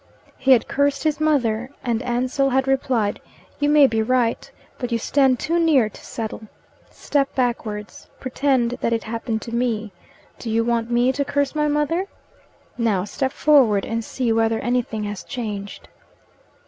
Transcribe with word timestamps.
He 0.39 0.53
had 0.53 0.67
cursed 0.67 1.03
his 1.03 1.19
mother, 1.19 1.69
and 1.83 2.01
Ansell 2.01 2.49
had 2.49 2.67
replied, 2.67 3.21
"You 3.59 3.69
may 3.69 3.85
be 3.85 4.01
right, 4.01 4.49
but 4.79 4.91
you 4.91 4.97
stand 4.97 5.37
too 5.39 5.59
near 5.59 5.89
to 5.89 6.03
settle. 6.03 6.47
Step 6.89 7.35
backwards. 7.35 8.07
Pretend 8.19 8.71
that 8.81 8.93
it 8.93 9.03
happened 9.03 9.43
to 9.43 9.53
me. 9.53 9.91
Do 10.39 10.49
you 10.49 10.63
want 10.63 10.89
me 10.89 11.11
to 11.11 11.23
curse 11.23 11.53
my 11.53 11.67
mother? 11.67 12.07
Now, 12.79 13.03
step 13.03 13.31
forward 13.31 13.85
and 13.85 14.03
see 14.03 14.33
whether 14.33 14.57
anything 14.61 15.03
has 15.03 15.21
changed." 15.23 15.87